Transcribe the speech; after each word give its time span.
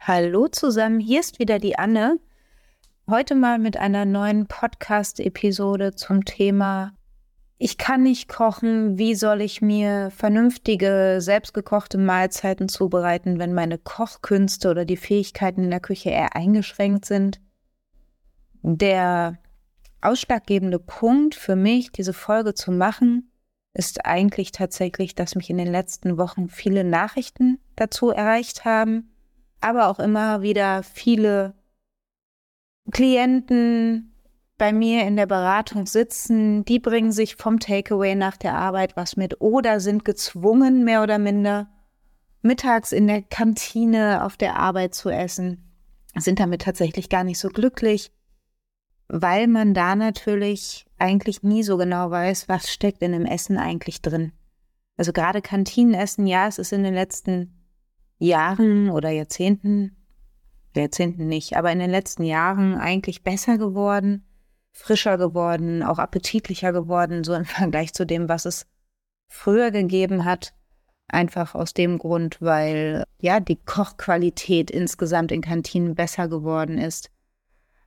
Hallo 0.00 0.48
zusammen, 0.48 0.98
hier 0.98 1.20
ist 1.20 1.38
wieder 1.38 1.60
die 1.60 1.78
Anne. 1.78 2.18
Heute 3.08 3.36
mal 3.36 3.60
mit 3.60 3.76
einer 3.76 4.04
neuen 4.04 4.48
Podcast-Episode 4.48 5.94
zum 5.94 6.24
Thema 6.24 6.94
Ich 7.58 7.78
kann 7.78 8.02
nicht 8.02 8.28
kochen, 8.28 8.98
wie 8.98 9.14
soll 9.14 9.40
ich 9.40 9.62
mir 9.62 10.10
vernünftige, 10.10 11.18
selbstgekochte 11.20 11.96
Mahlzeiten 11.98 12.68
zubereiten, 12.68 13.38
wenn 13.38 13.54
meine 13.54 13.78
Kochkünste 13.78 14.68
oder 14.68 14.84
die 14.84 14.96
Fähigkeiten 14.96 15.62
in 15.62 15.70
der 15.70 15.78
Küche 15.78 16.10
eher 16.10 16.34
eingeschränkt 16.34 17.04
sind. 17.04 17.40
Der 18.62 19.38
ausschlaggebende 20.04 20.78
Punkt 20.78 21.34
für 21.34 21.56
mich, 21.56 21.92
diese 21.92 22.12
Folge 22.12 22.54
zu 22.54 22.72
machen, 22.72 23.30
ist 23.72 24.06
eigentlich 24.06 24.52
tatsächlich, 24.52 25.14
dass 25.14 25.34
mich 25.34 25.50
in 25.50 25.58
den 25.58 25.70
letzten 25.70 26.16
Wochen 26.16 26.48
viele 26.48 26.84
Nachrichten 26.84 27.58
dazu 27.76 28.10
erreicht 28.10 28.64
haben 28.64 29.10
aber 29.64 29.88
auch 29.88 29.98
immer 29.98 30.42
wieder 30.42 30.82
viele 30.82 31.54
Klienten 32.92 34.14
bei 34.58 34.72
mir 34.74 35.06
in 35.06 35.16
der 35.16 35.26
Beratung 35.26 35.86
sitzen, 35.86 36.66
die 36.66 36.78
bringen 36.78 37.12
sich 37.12 37.36
vom 37.36 37.58
Takeaway 37.58 38.14
nach 38.14 38.36
der 38.36 38.54
Arbeit 38.54 38.94
was 38.94 39.16
mit 39.16 39.40
oder 39.40 39.80
sind 39.80 40.04
gezwungen, 40.04 40.84
mehr 40.84 41.02
oder 41.02 41.18
minder, 41.18 41.70
mittags 42.42 42.92
in 42.92 43.06
der 43.06 43.22
Kantine 43.22 44.22
auf 44.22 44.36
der 44.36 44.56
Arbeit 44.56 44.94
zu 44.94 45.08
essen, 45.08 45.64
sind 46.14 46.40
damit 46.40 46.62
tatsächlich 46.62 47.08
gar 47.08 47.24
nicht 47.24 47.38
so 47.38 47.48
glücklich, 47.48 48.12
weil 49.08 49.46
man 49.46 49.74
da 49.74 49.94
natürlich 49.94 50.86
eigentlich 50.98 51.42
nie 51.42 51.62
so 51.62 51.76
genau 51.76 52.10
weiß, 52.10 52.48
was 52.48 52.70
steckt 52.70 53.02
in 53.02 53.12
dem 53.12 53.26
Essen 53.26 53.58
eigentlich 53.58 54.00
drin. 54.02 54.32
Also 54.96 55.12
gerade 55.12 55.42
Kantinenessen, 55.42 56.26
ja, 56.26 56.46
es 56.46 56.58
ist 56.58 56.72
in 56.72 56.84
den 56.84 56.94
letzten 56.94 57.54
Jahren 58.18 58.90
oder 58.90 59.10
Jahrzehnten, 59.10 59.96
Jahrzehnten 60.74 61.26
nicht, 61.26 61.56
aber 61.56 61.72
in 61.72 61.78
den 61.78 61.90
letzten 61.90 62.24
Jahren 62.24 62.76
eigentlich 62.76 63.22
besser 63.22 63.58
geworden, 63.58 64.24
frischer 64.72 65.18
geworden, 65.18 65.82
auch 65.82 65.98
appetitlicher 65.98 66.72
geworden, 66.72 67.24
so 67.24 67.34
im 67.34 67.44
Vergleich 67.44 67.92
zu 67.92 68.06
dem, 68.06 68.28
was 68.28 68.44
es 68.44 68.66
früher 69.28 69.70
gegeben 69.70 70.24
hat. 70.24 70.54
Einfach 71.06 71.54
aus 71.54 71.74
dem 71.74 71.98
Grund, 71.98 72.40
weil 72.40 73.04
ja 73.20 73.38
die 73.38 73.62
Kochqualität 73.62 74.70
insgesamt 74.70 75.32
in 75.32 75.42
Kantinen 75.42 75.94
besser 75.94 76.28
geworden 76.28 76.78
ist. 76.78 77.10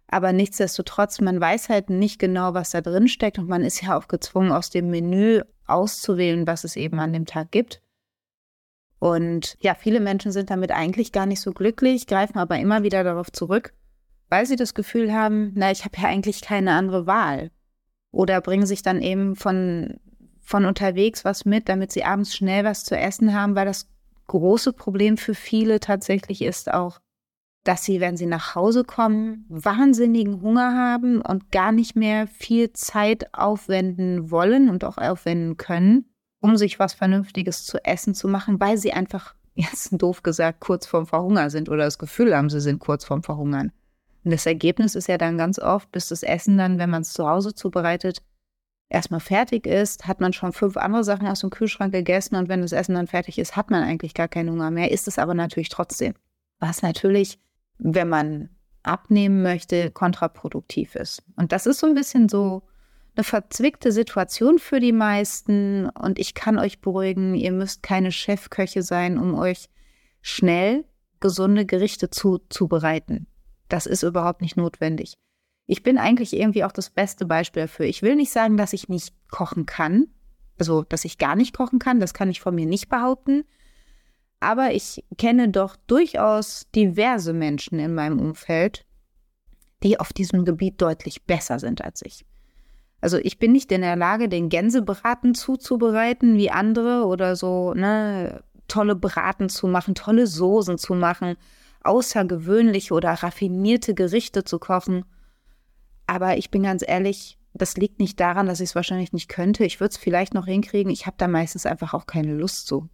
Aber 0.08 0.32
nichtsdestotrotz, 0.32 1.20
man 1.20 1.40
weiß 1.40 1.70
halt 1.70 1.90
nicht 1.90 2.18
genau, 2.20 2.54
was 2.54 2.72
da 2.72 2.82
drin 2.82 3.08
steckt 3.08 3.40
und 3.40 3.50
man 3.50 3.64
ist 3.64 3.82
ja 3.82 3.98
auch 3.98 4.08
gezwungen, 4.08 4.52
aus 4.52 4.70
dem 4.70 4.90
Menü 4.90 5.42
auszuwählen, 5.66 6.48
was 6.48 6.64
es 6.64 6.78
eben 6.78 7.00
an 7.00 7.12
dem 7.12 7.26
Tag 7.26 7.52
gibt. 7.52 7.82
Und 9.00 9.58
ja, 9.60 9.76
viele 9.76 10.00
Menschen 10.00 10.32
sind 10.32 10.50
damit 10.50 10.72
eigentlich 10.72 11.12
gar 11.12 11.26
nicht 11.26 11.42
so 11.42 11.52
glücklich, 11.52 12.08
greifen 12.08 12.40
aber 12.40 12.58
immer 12.58 12.84
wieder 12.84 13.04
darauf 13.04 13.32
zurück, 13.32 13.74
weil 14.30 14.46
sie 14.46 14.56
das 14.56 14.74
Gefühl 14.74 15.14
haben, 15.14 15.52
na, 15.56 15.72
ich 15.72 15.86
habe 15.86 15.98
ja 15.98 16.08
eigentlich 16.08 16.42
keine 16.42 16.72
andere 16.72 17.06
Wahl. 17.06 17.52
Oder 18.12 18.42
bringen 18.42 18.66
sich 18.66 18.82
dann 18.82 19.02
eben 19.02 19.36
von, 19.36 20.00
von 20.40 20.66
unterwegs 20.66 21.26
was 21.26 21.46
mit, 21.46 21.70
damit 21.70 21.92
sie 21.92 22.06
abends 22.06 22.34
schnell 22.34 22.64
was 22.64 22.86
zu 22.86 22.98
essen 22.98 23.34
haben, 23.34 23.56
weil 23.56 23.66
das 23.66 23.90
große 24.28 24.74
Problem 24.74 25.18
für 25.18 25.36
viele 25.36 25.80
tatsächlich 25.80 26.42
ist 26.42 26.74
auch, 26.74 27.00
dass 27.68 27.84
sie, 27.84 28.00
wenn 28.00 28.18
sie 28.18 28.26
nach 28.26 28.56
Hause 28.56 28.84
kommen, 28.84 29.46
wahnsinnigen 29.50 30.42
Hunger 30.42 30.76
haben 30.76 31.22
und 31.22 31.52
gar 31.52 31.72
nicht 31.72 31.96
mehr 31.96 32.28
viel 32.28 32.72
Zeit 32.74 33.34
aufwenden 33.34 34.32
wollen 34.32 34.70
und 34.70 34.84
auch 34.84 34.98
aufwenden 34.98 35.58
können 35.58 36.06
um 36.40 36.58
sich 36.58 36.80
was 36.80 36.94
Vernünftiges 36.94 37.66
zu 37.66 37.84
essen 37.84 38.14
zu 38.14 38.28
machen, 38.28 38.60
weil 38.60 38.78
sie 38.78 38.94
einfach, 38.94 39.36
jetzt 39.56 39.90
doof 39.92 40.24
gesagt, 40.24 40.60
kurz 40.60 40.86
vorm 40.86 41.08
Verhungern 41.08 41.50
sind 41.50 41.70
oder 41.70 41.86
das 41.86 41.98
Gefühl 41.98 42.36
haben, 42.36 42.50
sie 42.50 42.62
sind 42.62 42.80
kurz 42.80 43.06
vorm 43.06 43.24
Verhungern. 43.24 43.72
Und 44.24 44.32
das 44.32 44.46
Ergebnis 44.46 44.96
ist 44.96 45.08
ja 45.08 45.18
dann 45.18 45.38
ganz 45.38 45.58
oft, 45.58 45.92
bis 45.92 46.10
das 46.10 46.24
Essen 46.24 46.58
dann, 46.58 46.80
wenn 46.80 46.90
man 46.90 47.02
es 47.02 47.14
zu 47.14 47.28
Hause 47.28 47.54
zubereitet, 47.54 48.22
erstmal 48.90 49.20
fertig 49.20 49.66
ist, 49.66 50.08
hat 50.08 50.22
man 50.22 50.34
schon 50.34 50.54
fünf 50.54 50.78
andere 50.78 51.04
Sachen 51.04 51.28
aus 51.28 51.42
dem 51.42 51.50
Kühlschrank 51.50 51.94
gegessen 51.94 52.36
und 52.36 52.50
wenn 52.50 52.62
das 52.62 52.72
Essen 52.72 52.96
dann 52.96 53.08
fertig 53.08 53.40
ist, 53.40 53.56
hat 53.56 53.72
man 53.72 53.84
eigentlich 53.84 54.14
gar 54.14 54.28
keinen 54.28 54.52
Hunger 54.52 54.72
mehr, 54.72 54.92
ist 54.92 55.08
es 55.08 55.20
aber 55.20 55.34
natürlich 55.34 55.70
trotzdem. 55.70 56.14
Was 56.60 56.82
natürlich, 56.82 57.40
wenn 57.78 58.10
man 58.10 58.50
abnehmen 58.84 59.42
möchte, 59.42 59.92
kontraproduktiv 59.92 60.96
ist. 60.96 61.24
Und 61.36 61.52
das 61.52 61.66
ist 61.66 61.80
so 61.80 61.88
ein 61.88 61.96
bisschen 61.96 62.30
so 62.30 62.64
eine 63.16 63.24
verzwickte 63.24 63.92
Situation 63.92 64.60
für 64.60 64.80
die 64.80 64.92
meisten 64.92 65.90
und 65.90 66.20
ich 66.20 66.36
kann 66.36 66.60
euch 66.60 66.82
beruhigen, 66.82 67.34
ihr 67.36 67.52
müsst 67.52 67.84
keine 67.84 68.12
Chefköche 68.12 68.84
sein, 68.84 69.18
um 69.18 69.34
euch 69.34 69.70
schnell 70.22 70.86
gesunde 71.20 71.66
Gerichte 71.66 72.10
zuzubereiten. 72.10 73.28
Das 73.70 73.86
ist 73.86 74.04
überhaupt 74.04 74.42
nicht 74.42 74.56
notwendig. 74.56 75.16
Ich 75.66 75.84
bin 75.84 75.98
eigentlich 75.98 76.34
irgendwie 76.34 76.64
auch 76.64 76.72
das 76.72 76.90
beste 76.90 77.26
Beispiel 77.26 77.64
dafür. 77.64 77.88
Ich 77.88 78.02
will 78.02 78.16
nicht 78.16 78.32
sagen, 78.32 78.56
dass 78.56 78.72
ich 78.72 78.88
nicht 78.88 79.14
kochen 79.30 79.66
kann, 79.66 80.08
also 80.60 80.84
dass 80.84 81.04
ich 81.04 81.18
gar 81.18 81.36
nicht 81.36 81.56
kochen 81.56 81.80
kann, 81.80 82.00
das 82.00 82.14
kann 82.14 82.30
ich 82.30 82.40
von 82.40 82.56
mir 82.56 82.66
nicht 82.66 82.88
behaupten. 82.88 83.44
Aber 84.40 84.72
ich 84.74 85.04
kenne 85.18 85.50
doch 85.50 85.76
durchaus 85.88 86.68
diverse 86.76 87.34
Menschen 87.34 87.80
in 87.80 87.96
meinem 87.96 88.20
Umfeld, 88.20 88.86
die 89.84 90.00
auf 90.00 90.14
diesem 90.14 90.46
Gebiet 90.46 90.82
deutlich 90.82 91.24
besser 91.24 91.60
sind 91.60 91.84
als 91.84 92.02
ich. 92.04 92.26
Also 93.02 93.18
ich 93.18 93.40
bin 93.40 93.52
nicht 93.52 93.72
in 93.72 93.82
der 93.82 93.96
Lage, 93.96 94.28
den 94.30 94.50
Gänsebraten 94.50 95.36
zuzubereiten 95.36 96.38
wie 96.38 96.50
andere 96.50 97.06
oder 97.06 97.36
so, 97.36 97.74
ne, 97.74 98.44
tolle 98.68 98.96
Braten 98.96 99.50
zu 99.50 99.68
machen, 99.68 99.96
tolle 99.96 100.28
Soßen 100.28 100.78
zu 100.78 100.94
machen, 100.94 101.36
außergewöhnliche 101.84 102.94
oder 102.94 103.12
raffinierte 103.12 103.94
Gerichte 103.94 104.44
zu 104.44 104.60
kochen. 104.60 105.06
Aber 106.08 106.38
ich 106.38 106.50
bin 106.50 106.64
ganz 106.64 106.84
ehrlich, 106.86 107.38
das 107.54 107.78
liegt 107.78 108.00
nicht 108.00 108.20
daran, 108.20 108.46
dass 108.48 108.60
ich 108.60 108.70
es 108.70 108.76
wahrscheinlich 108.76 109.14
nicht 109.14 109.30
könnte. 109.30 109.64
Ich 109.64 109.80
würde 109.80 109.92
es 109.92 109.98
vielleicht 109.98 110.34
noch 110.34 110.46
hinkriegen. 110.46 110.92
Ich 110.92 111.06
habe 111.06 111.18
da 111.18 111.28
meistens 111.28 111.66
einfach 111.66 111.94
auch 111.94 112.06
keine 112.06 112.34
Lust 112.34 112.68
zu. 112.68 112.90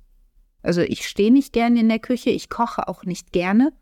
Also 0.63 0.81
ich 0.81 1.07
stehe 1.07 1.31
nicht 1.31 1.53
gerne 1.53 1.79
in 1.79 1.89
der 1.89 1.99
Küche, 1.99 2.29
ich 2.29 2.49
koche 2.49 2.87
auch 2.87 3.03
nicht 3.03 3.31
gerne. 3.31 3.73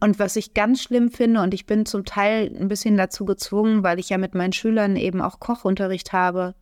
Und 0.00 0.18
was 0.18 0.36
ich 0.36 0.54
ganz 0.54 0.82
schlimm 0.82 1.10
finde, 1.10 1.42
und 1.42 1.54
ich 1.54 1.66
bin 1.66 1.86
zum 1.86 2.04
Teil 2.04 2.54
ein 2.58 2.68
bisschen 2.68 2.96
dazu 2.96 3.24
gezwungen, 3.24 3.82
weil 3.82 3.98
ich 3.98 4.10
ja 4.10 4.18
mit 4.18 4.34
meinen 4.34 4.52
Schülern 4.52 4.96
eben 4.96 5.20
auch 5.20 5.40
Kochunterricht 5.40 6.12
habe, 6.12 6.54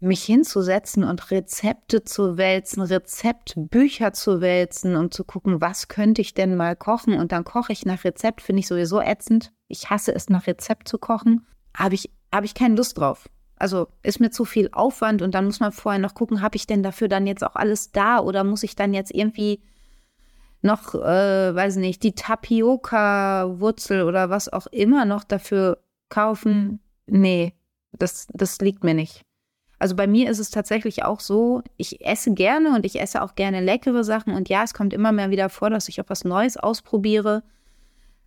mich 0.00 0.22
hinzusetzen 0.22 1.02
und 1.02 1.30
Rezepte 1.30 2.04
zu 2.04 2.36
wälzen, 2.36 2.82
Rezeptbücher 2.82 4.12
zu 4.12 4.40
wälzen, 4.40 4.96
um 4.96 5.10
zu 5.10 5.24
gucken, 5.24 5.60
was 5.60 5.88
könnte 5.88 6.20
ich 6.20 6.34
denn 6.34 6.56
mal 6.56 6.76
kochen. 6.76 7.14
Und 7.14 7.32
dann 7.32 7.44
koche 7.44 7.72
ich 7.72 7.86
nach 7.86 8.04
Rezept, 8.04 8.42
finde 8.42 8.60
ich 8.60 8.68
sowieso 8.68 9.00
ätzend. 9.00 9.52
Ich 9.68 9.90
hasse 9.90 10.14
es, 10.14 10.28
nach 10.28 10.46
Rezept 10.46 10.88
zu 10.88 10.98
kochen. 10.98 11.46
Habe 11.74 11.94
ich, 11.94 12.10
hab 12.30 12.44
ich 12.44 12.54
keine 12.54 12.76
Lust 12.76 12.98
drauf. 12.98 13.28
Also 13.56 13.88
ist 14.02 14.20
mir 14.20 14.30
zu 14.30 14.44
viel 14.44 14.68
Aufwand 14.72 15.22
und 15.22 15.34
dann 15.34 15.46
muss 15.46 15.60
man 15.60 15.72
vorher 15.72 16.00
noch 16.00 16.14
gucken, 16.14 16.42
habe 16.42 16.56
ich 16.56 16.66
denn 16.66 16.82
dafür 16.82 17.08
dann 17.08 17.26
jetzt 17.26 17.44
auch 17.44 17.54
alles 17.54 17.92
da 17.92 18.18
oder 18.18 18.44
muss 18.44 18.62
ich 18.62 18.76
dann 18.76 18.94
jetzt 18.94 19.14
irgendwie 19.14 19.62
noch, 20.60 20.94
äh, 20.94 21.54
weiß 21.54 21.76
nicht, 21.76 22.02
die 22.02 22.14
Tapioca-Wurzel 22.14 24.02
oder 24.02 24.30
was 24.30 24.52
auch 24.52 24.66
immer 24.68 25.04
noch 25.04 25.22
dafür 25.22 25.78
kaufen. 26.08 26.80
Mhm. 27.06 27.20
Nee, 27.20 27.54
das, 27.92 28.26
das 28.32 28.58
liegt 28.58 28.82
mir 28.82 28.94
nicht. 28.94 29.22
Also 29.78 29.94
bei 29.96 30.06
mir 30.06 30.30
ist 30.30 30.38
es 30.38 30.50
tatsächlich 30.50 31.04
auch 31.04 31.20
so, 31.20 31.62
ich 31.76 32.04
esse 32.04 32.32
gerne 32.32 32.74
und 32.74 32.86
ich 32.86 32.98
esse 33.00 33.20
auch 33.20 33.34
gerne 33.34 33.60
leckere 33.60 34.04
Sachen. 34.04 34.32
Und 34.32 34.48
ja, 34.48 34.62
es 34.62 34.72
kommt 34.72 34.94
immer 34.94 35.12
mehr 35.12 35.30
wieder 35.30 35.50
vor, 35.50 35.68
dass 35.68 35.88
ich 35.88 36.00
auch 36.00 36.08
was 36.08 36.24
Neues 36.24 36.56
ausprobiere. 36.56 37.42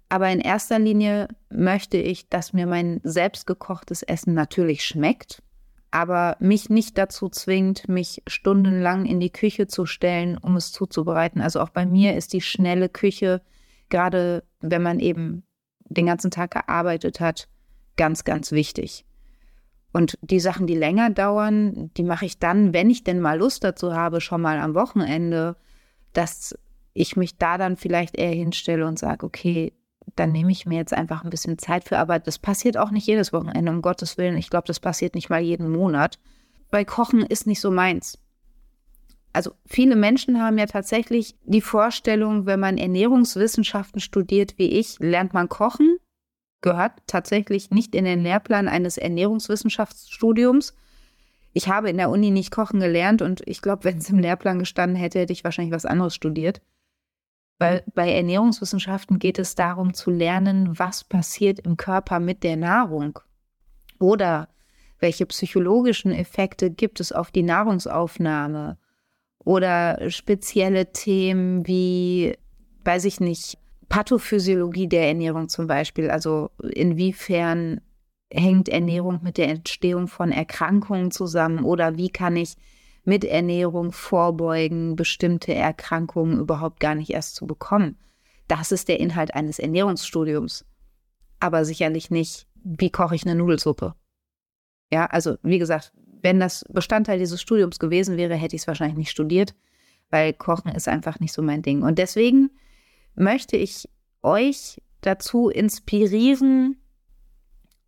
Aber 0.09 0.29
in 0.29 0.39
erster 0.39 0.79
Linie 0.79 1.27
möchte 1.49 1.97
ich, 1.97 2.29
dass 2.29 2.53
mir 2.53 2.65
mein 2.65 3.01
selbstgekochtes 3.03 4.03
Essen 4.03 4.33
natürlich 4.33 4.85
schmeckt 4.85 5.41
aber 5.91 6.35
mich 6.39 6.69
nicht 6.69 6.97
dazu 6.97 7.29
zwingt, 7.29 7.87
mich 7.87 8.21
stundenlang 8.27 9.05
in 9.05 9.19
die 9.19 9.31
Küche 9.31 9.67
zu 9.67 9.85
stellen, 9.85 10.37
um 10.37 10.55
es 10.55 10.71
zuzubereiten. 10.71 11.41
Also 11.41 11.61
auch 11.61 11.69
bei 11.69 11.85
mir 11.85 12.15
ist 12.15 12.33
die 12.33 12.41
schnelle 12.41 12.89
Küche, 12.89 13.41
gerade 13.89 14.43
wenn 14.59 14.83
man 14.83 14.99
eben 14.99 15.43
den 15.85 16.05
ganzen 16.05 16.31
Tag 16.31 16.51
gearbeitet 16.51 17.19
hat, 17.19 17.47
ganz, 17.95 18.25
ganz 18.25 18.51
wichtig. 18.51 19.05
Und 19.93 20.17
die 20.21 20.41
Sachen, 20.41 20.67
die 20.67 20.75
länger 20.75 21.09
dauern, 21.09 21.91
die 21.95 22.03
mache 22.03 22.25
ich 22.25 22.37
dann, 22.37 22.73
wenn 22.73 22.89
ich 22.89 23.03
denn 23.03 23.21
mal 23.21 23.39
Lust 23.39 23.63
dazu 23.63 23.93
habe, 23.93 24.19
schon 24.19 24.41
mal 24.41 24.59
am 24.59 24.75
Wochenende, 24.75 25.55
dass 26.11 26.57
ich 26.93 27.15
mich 27.15 27.37
da 27.37 27.57
dann 27.57 27.77
vielleicht 27.77 28.17
eher 28.17 28.33
hinstelle 28.33 28.85
und 28.85 28.99
sage, 28.99 29.25
okay, 29.25 29.73
dann 30.15 30.31
nehme 30.31 30.51
ich 30.51 30.65
mir 30.65 30.77
jetzt 30.77 30.93
einfach 30.93 31.23
ein 31.23 31.29
bisschen 31.29 31.57
Zeit 31.57 31.83
für. 31.83 31.97
Aber 31.97 32.19
das 32.19 32.39
passiert 32.39 32.77
auch 32.77 32.91
nicht 32.91 33.07
jedes 33.07 33.33
Wochenende, 33.33 33.71
um 33.71 33.81
Gottes 33.81 34.17
Willen. 34.17 34.37
Ich 34.37 34.49
glaube, 34.49 34.67
das 34.67 34.79
passiert 34.79 35.15
nicht 35.15 35.29
mal 35.29 35.41
jeden 35.41 35.69
Monat. 35.69 36.19
Weil 36.71 36.85
Kochen 36.85 37.21
ist 37.21 37.47
nicht 37.47 37.61
so 37.61 37.71
meins. 37.71 38.19
Also 39.33 39.51
viele 39.65 39.95
Menschen 39.95 40.41
haben 40.41 40.57
ja 40.57 40.65
tatsächlich 40.65 41.35
die 41.43 41.61
Vorstellung, 41.61 42.45
wenn 42.45 42.59
man 42.59 42.77
Ernährungswissenschaften 42.77 44.01
studiert 44.01 44.57
wie 44.57 44.69
ich, 44.69 44.97
lernt 44.99 45.33
man 45.33 45.47
kochen. 45.47 45.97
Gehört 46.61 46.93
tatsächlich 47.05 47.69
nicht 47.69 47.93
in 47.93 48.05
den 48.05 48.23
Lehrplan 48.23 48.67
eines 48.67 48.97
Ernährungswissenschaftsstudiums. 48.97 50.73
Ich 51.53 51.67
habe 51.67 51.89
in 51.89 51.97
der 51.97 52.09
Uni 52.09 52.31
nicht 52.31 52.51
kochen 52.51 52.79
gelernt 52.79 53.21
und 53.21 53.41
ich 53.45 53.61
glaube, 53.61 53.83
wenn 53.83 53.99
es 53.99 54.09
im 54.09 54.19
Lehrplan 54.19 54.59
gestanden 54.59 54.95
hätte, 54.95 55.19
hätte 55.19 55.33
ich 55.33 55.43
wahrscheinlich 55.43 55.73
was 55.73 55.85
anderes 55.85 56.15
studiert. 56.15 56.61
Weil 57.59 57.83
bei 57.95 58.11
Ernährungswissenschaften 58.11 59.17
geht 59.17 59.39
es 59.39 59.55
darum 59.55 59.93
zu 59.93 60.11
lernen, 60.11 60.77
was 60.77 61.03
passiert 61.03 61.59
im 61.59 61.75
Körper 61.75 62.19
mit 62.19 62.43
der 62.43 62.55
Nahrung. 62.55 63.19
Oder 63.99 64.49
welche 64.99 65.25
psychologischen 65.25 66.11
Effekte 66.11 66.69
gibt 66.69 66.99
es 66.99 67.11
auf 67.11 67.31
die 67.31 67.43
Nahrungsaufnahme? 67.43 68.77
Oder 69.39 70.09
spezielle 70.09 70.91
Themen 70.91 71.65
wie, 71.65 72.37
weiß 72.83 73.05
ich 73.05 73.19
nicht, 73.19 73.57
Pathophysiologie 73.89 74.87
der 74.87 75.07
Ernährung 75.07 75.49
zum 75.49 75.67
Beispiel. 75.67 76.09
Also 76.09 76.51
inwiefern 76.61 77.81
hängt 78.31 78.69
Ernährung 78.69 79.21
mit 79.23 79.37
der 79.37 79.47
Entstehung 79.47 80.07
von 80.07 80.31
Erkrankungen 80.31 81.11
zusammen? 81.11 81.63
Oder 81.63 81.97
wie 81.97 82.09
kann 82.09 82.35
ich 82.35 82.55
mit 83.07 83.23
Ernährung 83.23 83.93
vorbeugen, 83.93 84.97
bestimmte 84.97 85.53
Erkrankungen 85.53 86.39
überhaupt 86.41 86.81
gar 86.81 86.93
nicht 86.93 87.09
erst 87.09 87.35
zu 87.35 87.47
bekommen. 87.47 87.97
Das 88.49 88.73
ist 88.73 88.89
der 88.89 88.99
Inhalt 88.99 89.33
eines 89.33 89.59
Ernährungsstudiums. 89.59 90.65
Aber 91.39 91.63
sicherlich 91.63 92.11
nicht, 92.11 92.47
wie 92.65 92.89
koche 92.89 93.15
ich 93.15 93.25
eine 93.25 93.35
Nudelsuppe. 93.35 93.95
Ja, 94.91 95.05
also 95.05 95.37
wie 95.41 95.57
gesagt, 95.57 95.93
wenn 96.21 96.41
das 96.41 96.65
Bestandteil 96.67 97.17
dieses 97.17 97.41
Studiums 97.41 97.79
gewesen 97.79 98.17
wäre, 98.17 98.35
hätte 98.35 98.57
ich 98.57 98.63
es 98.63 98.67
wahrscheinlich 98.67 98.97
nicht 98.97 99.11
studiert, 99.11 99.55
weil 100.09 100.33
Kochen 100.33 100.75
ist 100.75 100.89
einfach 100.89 101.21
nicht 101.21 101.31
so 101.31 101.41
mein 101.41 101.61
Ding. 101.61 101.83
Und 101.83 101.99
deswegen 101.99 102.49
möchte 103.15 103.55
ich 103.55 103.87
euch 104.21 104.81
dazu 104.99 105.47
inspirieren, 105.47 106.75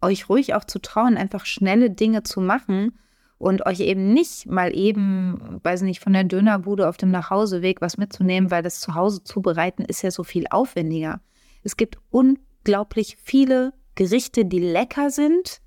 euch 0.02 0.30
ruhig 0.30 0.54
auch 0.54 0.64
zu 0.64 0.80
trauen, 0.80 1.18
einfach 1.18 1.46
schnelle 1.46 1.92
Dinge 1.92 2.24
zu 2.24 2.40
machen 2.40 2.98
und 3.40 3.66
euch 3.66 3.80
eben 3.80 4.14
nicht 4.14 4.46
mal 4.46 4.76
eben, 4.76 5.60
weiß 5.64 5.82
nicht, 5.82 6.02
von 6.02 6.14
der 6.14 6.26
Dönerbude 6.26 6.88
auf 6.88 6.98
dem 6.98 7.10
Nachhauseweg 7.10 7.82
was 7.82 7.98
mitzunehmen, 7.98 8.52
weil 8.52 8.62
das 8.62 8.82
zu 8.82 8.94
Hause 8.94 9.24
zubereiten 9.24 9.84
ist 9.84 10.02
ja 10.02 10.12
so 10.12 10.24
viel 10.24 10.46
aufwendiger. 10.52 11.22
Es 11.64 11.78
gibt 11.78 11.98
unglaublich 12.12 13.18
viele 13.24 13.74
Gerichte, 13.96 14.46
die 14.46 14.60
lecker 14.60 15.10
sind, 15.10 15.62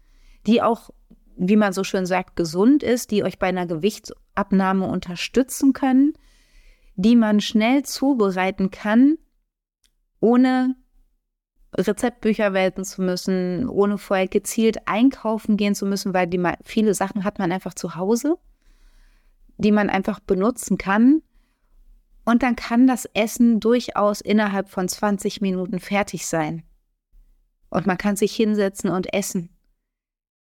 die 0.47 0.61
auch, 0.61 0.91
wie 1.37 1.57
man 1.57 1.73
so 1.73 1.83
schön 1.83 2.05
sagt, 2.05 2.37
gesund 2.37 2.83
ist, 2.83 3.11
die 3.11 3.25
euch 3.25 3.39
bei 3.39 3.49
einer 3.49 3.67
Gewichtsabnahme 3.67 4.87
unterstützen 4.87 5.73
können, 5.73 6.13
die 6.95 7.17
man 7.17 7.41
schnell 7.41 7.85
zubereiten 7.85 8.71
kann, 8.71 9.17
ohne 10.21 10.77
Rezeptbücher 11.75 12.53
wälzen 12.53 12.85
zu 12.85 13.03
müssen, 13.03 13.69
ohne 13.69 13.99
vorher 13.99 14.29
gezielt 14.29 14.87
einkaufen 14.87 15.57
gehen 15.57 15.75
zu 15.75 15.87
müssen, 15.87 16.13
weil 16.13 16.27
die, 16.27 16.43
viele 16.65 16.95
Sachen 16.95 17.25
hat 17.25 17.39
man 17.39 17.51
einfach 17.51 17.75
zu 17.75 17.97
Hause, 17.97 18.37
die 19.57 19.73
man 19.73 19.89
einfach 19.89 20.21
benutzen 20.21 20.77
kann. 20.77 21.23
Und 22.25 22.43
dann 22.43 22.57
kann 22.57 22.87
das 22.87 23.07
Essen 23.15 23.59
durchaus 23.59 24.21
innerhalb 24.21 24.69
von 24.69 24.89
20 24.89 25.41
Minuten 25.41 25.81
fertig 25.81 26.27
sein. 26.27 26.63
Und 27.71 27.87
man 27.87 27.99
kann 27.99 28.17
sich 28.17 28.37
hinsetzen 28.37 28.91
und 28.91 29.13
essen. 29.13 29.49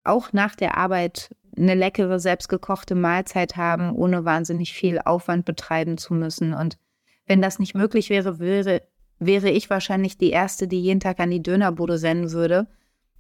Auch 0.05 0.33
nach 0.33 0.57
der 0.57 0.77
Arbeit 0.77 1.35
eine 1.57 1.75
leckere, 1.75 2.19
selbstgekochte 2.19 2.95
Mahlzeit 2.95 3.57
haben, 3.57 3.93
ohne 3.95 4.25
wahnsinnig 4.25 4.73
viel 4.73 4.99
Aufwand 4.99 5.45
betreiben 5.45 5.99
zu 5.99 6.15
müssen. 6.15 6.53
Und 6.53 6.79
wenn 7.27 7.41
das 7.41 7.59
nicht 7.59 7.75
möglich 7.75 8.11
wäre, 8.11 8.39
wäre 8.39 8.83
wäre 9.27 9.51
ich 9.51 9.71
wahrscheinlich 9.71 10.19
die 10.19 10.31
Erste, 10.31 10.69
die 10.69 10.81
jeden 10.81 11.01
Tag 11.01 11.21
an 11.21 11.31
die 11.31 11.43
Dönerbude 11.43 12.01
rennen 12.03 12.33
würde. 12.33 12.67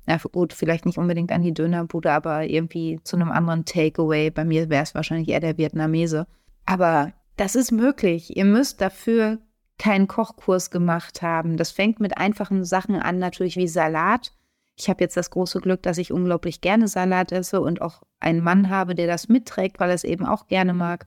Ja, 0.06 0.16
gut, 0.16 0.52
vielleicht 0.52 0.84
nicht 0.84 0.98
unbedingt 0.98 1.30
an 1.30 1.42
die 1.42 1.54
Dönerbude, 1.54 2.10
aber 2.10 2.44
irgendwie 2.44 2.98
zu 3.04 3.16
einem 3.16 3.30
anderen 3.30 3.64
Takeaway. 3.64 4.30
Bei 4.30 4.44
mir 4.44 4.68
wäre 4.68 4.82
es 4.82 4.94
wahrscheinlich 4.94 5.28
eher 5.28 5.40
der 5.40 5.58
Vietnamese. 5.58 6.26
Aber 6.66 7.12
das 7.36 7.54
ist 7.54 7.70
möglich. 7.70 8.36
Ihr 8.36 8.44
müsst 8.44 8.80
dafür 8.80 9.38
keinen 9.78 10.08
Kochkurs 10.08 10.70
gemacht 10.70 11.22
haben. 11.22 11.56
Das 11.56 11.70
fängt 11.70 12.00
mit 12.00 12.16
einfachen 12.18 12.64
Sachen 12.64 12.96
an, 12.96 13.18
natürlich 13.18 13.56
wie 13.56 13.68
Salat. 13.68 14.32
Ich 14.76 14.88
habe 14.88 15.02
jetzt 15.02 15.16
das 15.16 15.30
große 15.30 15.60
Glück, 15.60 15.82
dass 15.82 15.98
ich 15.98 16.12
unglaublich 16.12 16.60
gerne 16.60 16.88
Salat 16.88 17.32
esse 17.32 17.60
und 17.60 17.80
auch 17.80 18.02
einen 18.20 18.42
Mann 18.42 18.70
habe, 18.70 18.94
der 18.94 19.06
das 19.06 19.28
mitträgt, 19.28 19.80
weil 19.80 19.90
er 19.90 19.94
es 19.94 20.04
eben 20.04 20.26
auch 20.26 20.46
gerne 20.46 20.74
mag. 20.74 21.06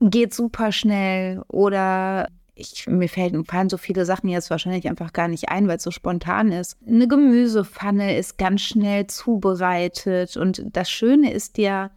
Geht 0.00 0.34
super 0.34 0.72
schnell. 0.72 1.42
Oder 1.48 2.28
ich, 2.58 2.86
mir 2.86 3.08
fällen, 3.08 3.44
fallen 3.44 3.68
so 3.68 3.76
viele 3.76 4.06
Sachen 4.06 4.28
jetzt 4.28 4.50
wahrscheinlich 4.50 4.88
einfach 4.88 5.12
gar 5.12 5.28
nicht 5.28 5.50
ein, 5.50 5.68
weil 5.68 5.76
es 5.76 5.82
so 5.82 5.90
spontan 5.90 6.50
ist. 6.50 6.78
Eine 6.86 7.06
Gemüsepfanne 7.06 8.16
ist 8.16 8.38
ganz 8.38 8.62
schnell 8.62 9.06
zubereitet 9.06 10.38
und 10.38 10.64
das 10.72 10.90
Schöne 10.90 11.32
ist 11.32 11.58
ja, 11.58 11.90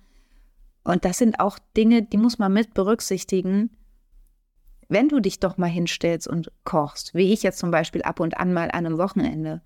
und 0.83 1.05
das 1.05 1.17
sind 1.17 1.39
auch 1.39 1.59
Dinge, 1.77 2.03
die 2.03 2.17
muss 2.17 2.39
man 2.39 2.51
mit 2.51 2.73
berücksichtigen, 2.73 3.69
wenn 4.89 5.07
du 5.07 5.21
dich 5.21 5.39
doch 5.39 5.57
mal 5.57 5.67
hinstellst 5.67 6.27
und 6.27 6.51
kochst, 6.65 7.13
wie 7.13 7.31
ich 7.31 7.41
jetzt 7.41 7.59
zum 7.59 7.71
Beispiel 7.71 8.01
ab 8.01 8.19
und 8.19 8.37
an 8.37 8.53
mal 8.53 8.69
an 8.71 8.85
einem 8.85 8.97
Wochenende. 8.97 9.61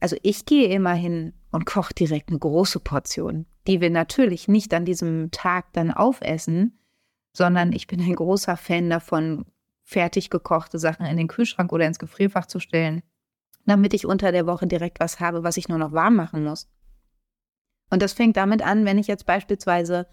Also 0.00 0.16
ich 0.22 0.44
gehe 0.44 0.68
immer 0.68 0.94
hin 0.94 1.34
und 1.52 1.66
koche 1.66 1.94
direkt 1.94 2.30
eine 2.30 2.38
große 2.40 2.80
Portion, 2.80 3.46
die 3.68 3.80
wir 3.80 3.90
natürlich 3.90 4.48
nicht 4.48 4.74
an 4.74 4.84
diesem 4.84 5.30
Tag 5.30 5.72
dann 5.72 5.92
aufessen, 5.92 6.78
sondern 7.32 7.72
ich 7.72 7.86
bin 7.86 8.00
ein 8.00 8.14
großer 8.14 8.56
Fan 8.56 8.90
davon, 8.90 9.44
fertig 9.86 10.30
gekochte 10.30 10.80
Sachen 10.80 11.06
in 11.06 11.16
den 11.16 11.28
Kühlschrank 11.28 11.72
oder 11.72 11.86
ins 11.86 12.00
Gefrierfach 12.00 12.46
zu 12.46 12.58
stellen, 12.58 13.02
damit 13.66 13.94
ich 13.94 14.04
unter 14.04 14.32
der 14.32 14.46
Woche 14.46 14.66
direkt 14.66 14.98
was 14.98 15.20
habe, 15.20 15.44
was 15.44 15.56
ich 15.56 15.68
nur 15.68 15.78
noch 15.78 15.92
warm 15.92 16.16
machen 16.16 16.44
muss. 16.44 16.68
Und 17.88 18.02
das 18.02 18.12
fängt 18.12 18.36
damit 18.36 18.62
an, 18.62 18.84
wenn 18.84 18.98
ich 18.98 19.06
jetzt 19.06 19.26
beispielsweise 19.26 20.08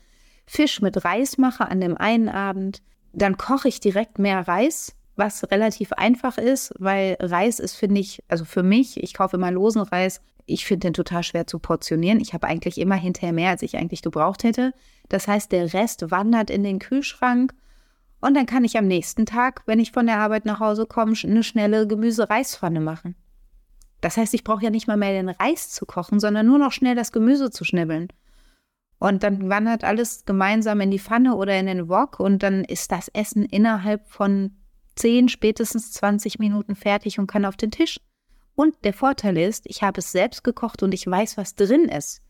Fisch 0.45 0.81
mit 0.81 1.03
Reis 1.03 1.39
mache 1.39 1.67
an 1.67 1.81
dem 1.81 1.97
einen 1.97 2.29
Abend, 2.29 2.83
dann 3.13 3.37
koche 3.37 3.67
ich 3.67 3.79
direkt 3.79 4.19
mehr 4.19 4.47
Reis, 4.47 4.95
was 5.15 5.49
relativ 5.51 5.91
einfach 5.93 6.37
ist, 6.37 6.73
weil 6.77 7.17
Reis 7.19 7.59
ist, 7.59 7.75
finde 7.75 7.99
ich, 7.99 8.23
also 8.27 8.45
für 8.45 8.63
mich, 8.63 9.01
ich 9.01 9.15
kaufe 9.15 9.37
immer 9.37 9.51
losen 9.51 9.81
Reis, 9.81 10.21
ich 10.45 10.65
finde 10.65 10.87
den 10.87 10.93
total 10.93 11.23
schwer 11.23 11.47
zu 11.47 11.57
portionieren. 11.57 12.19
Ich 12.19 12.33
habe 12.33 12.47
eigentlich 12.47 12.77
immer 12.77 12.95
hinterher 12.95 13.33
mehr, 13.33 13.49
als 13.49 13.63
ich 13.63 13.77
eigentlich 13.77 14.01
gebraucht 14.01 14.43
hätte. 14.43 14.73
Das 15.09 15.27
heißt, 15.27 15.51
der 15.51 15.73
Rest 15.73 16.11
wandert 16.11 16.49
in 16.49 16.63
den 16.63 16.79
Kühlschrank 16.79 17.53
und 18.23 18.35
dann 18.35 18.45
kann 18.45 18.63
ich 18.63 18.77
am 18.77 18.87
nächsten 18.87 19.25
Tag, 19.25 19.63
wenn 19.65 19.81
ich 19.81 19.91
von 19.91 20.05
der 20.05 20.19
Arbeit 20.19 20.45
nach 20.45 20.61
Hause 20.61 20.85
komme, 20.85 21.13
eine 21.25 21.43
schnelle 21.43 21.85
Gemüse-Reispfanne 21.85 22.79
machen. 22.79 23.15
Das 23.99 24.15
heißt, 24.15 24.33
ich 24.33 24.45
brauche 24.45 24.63
ja 24.63 24.69
nicht 24.69 24.87
mal 24.87 24.95
mehr 24.95 25.11
den 25.11 25.27
Reis 25.27 25.71
zu 25.71 25.85
kochen, 25.85 26.21
sondern 26.21 26.45
nur 26.45 26.57
noch 26.57 26.71
schnell 26.71 26.95
das 26.95 27.11
Gemüse 27.11 27.51
zu 27.51 27.65
schnibbeln. 27.65 28.07
Und 28.97 29.23
dann 29.23 29.49
wandert 29.49 29.83
alles 29.83 30.23
gemeinsam 30.23 30.79
in 30.79 30.89
die 30.89 30.99
Pfanne 30.99 31.35
oder 31.35 31.59
in 31.59 31.65
den 31.65 31.89
Wok 31.89 32.21
und 32.21 32.43
dann 32.43 32.63
ist 32.63 32.93
das 32.93 33.09
Essen 33.09 33.43
innerhalb 33.43 34.07
von 34.07 34.55
10, 34.95 35.27
spätestens 35.27 35.91
20 35.91 36.39
Minuten 36.39 36.75
fertig 36.75 37.19
und 37.19 37.27
kann 37.27 37.43
auf 37.43 37.57
den 37.57 37.71
Tisch. 37.71 38.00
Und 38.55 38.74
der 38.86 38.93
Vorteil 38.93 39.38
ist, 39.38 39.65
ich 39.65 39.83
habe 39.83 40.00
es 40.00 40.13
selbst 40.13 40.45
gekocht 40.45 40.81
und 40.81 40.93
ich 40.93 41.05
weiß, 41.05 41.36
was 41.36 41.55
drin 41.55 41.89
ist. 41.89 42.21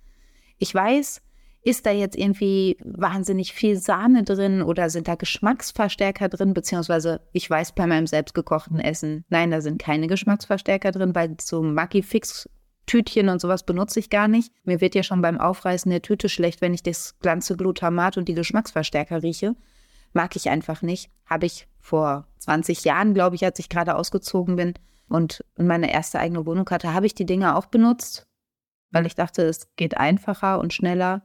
Ich 0.58 0.74
weiß, 0.74 1.22
ist 1.63 1.86
da 1.86 1.91
jetzt 1.91 2.17
irgendwie 2.17 2.77
wahnsinnig 2.84 3.53
viel 3.53 3.77
Sahne 3.77 4.24
drin 4.24 4.62
oder 4.62 4.89
sind 4.89 5.08
da 5.08 5.15
Geschmacksverstärker 5.15 6.27
drin? 6.29 6.53
Beziehungsweise 6.53 7.22
ich 7.32 7.50
weiß 7.50 7.74
bei 7.74 7.88
meinem 7.88 8.08
selbstgekochten 8.08 8.79
Essen, 8.79 9.24
nein, 9.29 9.51
da 9.51 9.62
sind 9.62 9.82
keine 9.82 10.08
Geschmacksverstärker 10.08 10.91
drin, 10.91 11.15
weil 11.15 11.38
so 11.39 11.63
Maggi-Fix 11.63 12.50
Tütchen 12.86 13.29
und 13.29 13.39
sowas 13.39 13.65
benutze 13.65 14.00
ich 14.00 14.10
gar 14.10 14.27
nicht. 14.27 14.51
Mir 14.65 14.82
wird 14.82 14.93
ja 14.93 15.03
schon 15.03 15.22
beim 15.22 15.39
Aufreißen 15.39 15.89
der 15.89 16.01
Tüte 16.01 16.27
schlecht, 16.27 16.60
wenn 16.60 16.74
ich 16.74 16.84
das 16.84 17.17
ganze 17.20 17.55
Glutamat 17.55 18.17
und 18.17 18.27
die 18.27 18.34
Geschmacksverstärker 18.34 19.24
rieche. 19.24 19.55
Mag 20.12 20.36
ich 20.36 20.50
einfach 20.50 20.82
nicht. 20.82 21.10
Habe 21.25 21.46
ich 21.46 21.67
vor 21.79 22.27
20 22.39 22.84
Jahren, 22.84 23.13
glaube 23.13 23.38
ich, 23.38 23.46
als 23.46 23.58
ich 23.60 23.70
gerade 23.70 23.96
ausgezogen 23.96 24.58
bin 24.58 24.74
und 25.08 25.46
meine 25.58 25.93
erste 25.93 26.20
eigene 26.20 26.46
Wohnung 26.46 26.70
hatte, 26.70 26.93
habe 26.93 27.05
ich 27.05 27.15
die 27.15 27.25
Dinge 27.25 27.55
auch 27.55 27.67
benutzt, 27.67 28.27
weil 28.91 29.05
ich 29.05 29.15
dachte, 29.15 29.43
es 29.43 29.74
geht 29.77 29.98
einfacher 29.98 30.60
und 30.60 30.74
schneller 30.74 31.24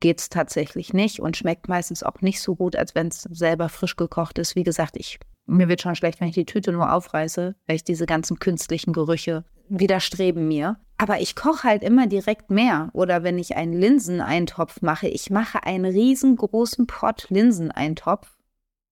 geht 0.00 0.20
es 0.20 0.28
tatsächlich 0.28 0.92
nicht 0.92 1.20
und 1.20 1.36
schmeckt 1.36 1.68
meistens 1.68 2.02
auch 2.02 2.20
nicht 2.20 2.40
so 2.40 2.54
gut, 2.54 2.76
als 2.76 2.94
wenn 2.94 3.08
es 3.08 3.22
selber 3.22 3.68
frisch 3.68 3.96
gekocht 3.96 4.38
ist. 4.38 4.54
Wie 4.54 4.62
gesagt, 4.62 4.96
ich, 4.96 5.18
mir 5.46 5.68
wird 5.68 5.80
schon 5.82 5.94
schlecht, 5.94 6.20
wenn 6.20 6.28
ich 6.28 6.34
die 6.34 6.44
Tüte 6.44 6.72
nur 6.72 6.92
aufreiße, 6.92 7.54
weil 7.66 7.76
ich 7.76 7.84
diese 7.84 8.06
ganzen 8.06 8.38
künstlichen 8.38 8.92
Gerüche 8.92 9.44
widerstreben 9.68 10.46
mir. 10.46 10.76
Aber 10.98 11.20
ich 11.20 11.34
koche 11.34 11.64
halt 11.64 11.82
immer 11.82 12.06
direkt 12.06 12.50
mehr. 12.50 12.90
Oder 12.92 13.22
wenn 13.22 13.38
ich 13.38 13.56
einen 13.56 13.72
Linseneintopf 13.72 14.82
mache, 14.82 15.08
ich 15.08 15.30
mache 15.30 15.62
einen 15.64 15.84
riesengroßen 15.84 16.86
Pott 16.86 17.26
Linseneintopf, 17.28 18.36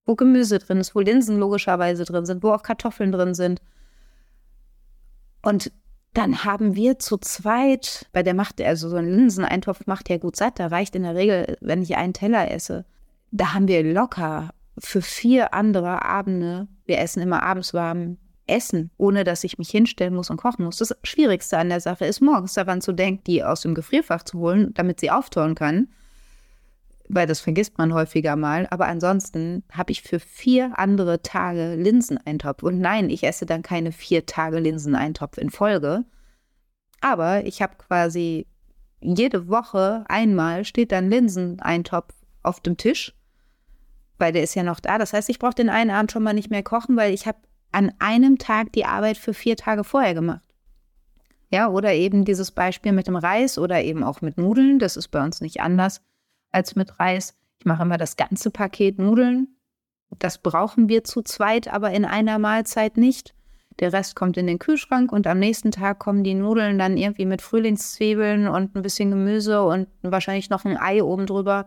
wo 0.05 0.15
Gemüse 0.15 0.59
drin 0.59 0.79
ist, 0.79 0.95
wo 0.95 1.01
Linsen 1.01 1.39
logischerweise 1.39 2.05
drin 2.05 2.27
sind, 2.27 2.43
wo 2.43 2.53
auch 2.53 2.63
Kartoffeln 2.63 3.13
drin 3.13 3.35
sind. 3.35 3.61
Und 5.43 5.73
dann 6.15 6.45
haben 6.45 6.77
wir 6.77 6.99
zu 6.99 7.19
zweit, 7.19 8.07
bei 8.13 8.23
der 8.23 8.35
macht, 8.35 8.61
also 8.61 8.89
so 8.89 8.97
ein 8.97 9.09
Linseneintopf 9.09 9.87
macht 9.87 10.09
ja 10.09 10.17
gut 10.17 10.37
satt, 10.37 10.59
da 10.59 10.69
reicht 10.69 10.95
in 10.97 11.03
der 11.03 11.15
Regel, 11.15 11.59
wenn 11.61 11.83
ich 11.83 11.97
einen 11.97 12.15
Teller 12.15 12.51
esse, 12.51 12.85
da 13.33 13.53
haben 13.53 13.69
wir 13.69 13.83
locker 13.83 14.51
für 14.79 15.03
vier 15.03 15.55
andere 15.55 16.05
Abende, 16.05 16.69
wir 16.87 16.99
essen 16.99 17.21
immer 17.21 17.43
abends 17.43 17.75
warm, 17.75 18.17
essen, 18.47 18.91
ohne 18.97 19.25
dass 19.25 19.45
ich 19.45 19.59
mich 19.59 19.71
hinstellen 19.71 20.15
muss 20.15 20.31
und 20.31 20.37
kochen 20.37 20.65
muss. 20.65 20.77
Das 20.77 20.95
Schwierigste 21.03 21.59
an 21.59 21.69
der 21.69 21.81
Sache 21.81 22.05
ist, 22.05 22.21
morgens 22.21 22.55
daran 22.55 22.81
zu 22.81 22.93
denken, 22.93 23.25
die 23.27 23.43
aus 23.43 23.63
dem 23.63 23.75
Gefrierfach 23.75 24.23
zu 24.23 24.39
holen, 24.39 24.73
damit 24.75 25.01
sie 25.01 25.11
auftauen 25.11 25.55
kann. 25.55 25.89
Weil 27.09 27.27
das 27.27 27.41
vergisst 27.41 27.79
man 27.79 27.93
häufiger 27.93 28.37
mal. 28.37 28.67
Aber 28.71 28.87
ansonsten 28.87 29.63
habe 29.71 29.93
ich 29.93 30.03
für 30.03 30.21
vier 30.21 30.79
andere 30.79 31.23
Tage 31.23 31.75
Linseneintopf. 31.75 32.63
Und 32.63 32.81
nein, 32.81 33.11
ich 33.11 33.25
esse 33.25 33.47
dann 33.47 33.63
keine 33.63 33.93
vier 33.93 34.27
Tage 34.27 34.59
Linseneintopf 34.59 35.39
in 35.39 35.51
Folge. 35.51 36.05
Aber 37.01 37.45
ich 37.45 37.61
habe 37.61 37.77
quasi 37.77 38.47
jede 39.01 39.49
Woche 39.49 40.05
einmal 40.09 40.65
steht 40.65 40.91
dann 40.91 41.11
Linseneintopf 41.11 42.15
auf 42.43 42.61
dem 42.61 42.79
Tisch, 42.79 43.15
weil 44.19 44.33
der 44.33 44.43
ist 44.43 44.55
ja 44.55 44.63
noch 44.63 44.81
da. 44.81 44.97
Das 44.97 45.13
heißt, 45.13 45.29
ich 45.29 45.39
brauche 45.39 45.55
den 45.55 45.69
einen 45.69 45.91
Abend 45.91 46.13
schon 46.13 46.23
mal 46.23 46.33
nicht 46.33 46.51
mehr 46.51 46.63
kochen, 46.63 46.97
weil 46.97 47.13
ich 47.13 47.27
habe 47.27 47.39
an 47.73 47.93
einem 47.99 48.39
Tag 48.39 48.73
die 48.73 48.87
Arbeit 48.87 49.19
für 49.19 49.35
vier 49.35 49.57
Tage 49.57 49.85
vorher 49.85 50.15
gemacht. 50.15 50.41
Ja, 51.51 51.69
oder 51.69 51.93
eben 51.93 52.25
dieses 52.25 52.51
Beispiel 52.51 52.93
mit 52.93 53.07
dem 53.07 53.17
Reis 53.17 53.59
oder 53.59 53.83
eben 53.83 54.03
auch 54.03 54.23
mit 54.23 54.39
Nudeln. 54.39 54.79
Das 54.79 54.97
ist 54.97 55.09
bei 55.09 55.23
uns 55.23 55.41
nicht 55.41 55.61
anders 55.61 56.01
als 56.55 56.77
mit 56.77 56.99
Reis. 57.01 57.35
Ich 57.59 57.67
mache 57.67 57.83
immer 57.83 57.99
das 57.99 58.17
ganze 58.17 58.51
Paket 58.51 58.99
Nudeln. 58.99 59.49
Das 60.19 60.39
brauchen 60.39 60.89
wir 60.89 61.05
zu 61.05 61.23
zweit, 61.23 61.69
aber 61.69 61.91
in 61.91 62.05
einer 62.05 62.39
Mahlzeit 62.39 62.97
nicht. 62.97 63.35
Der 63.81 63.93
Rest 63.93 64.15
kommt 64.15 64.37
in 64.37 64.47
den 64.47 64.61
Kühlschrank 64.61 65.11
und 65.11 65.27
am 65.27 65.41
nächsten 65.41 65.73
Tag 65.73 65.99
kommen 65.99 66.23
die 66.23 66.35
Nudeln 66.35 66.79
dann 66.79 66.97
irgendwie 66.97 67.27
mit 67.27 67.43
Frühlingszwiebeln 67.43 68.47
und 68.47 68.77
ein 68.77 68.83
bisschen 68.83 69.11
Gemüse 69.11 69.63
und 69.63 69.89
wahrscheinlich 70.03 70.49
noch 70.51 70.65
ein 70.65 70.77
Ei 70.77 71.03
oben 71.03 71.27
drüber 71.27 71.67